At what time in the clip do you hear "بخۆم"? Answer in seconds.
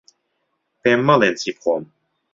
1.55-1.83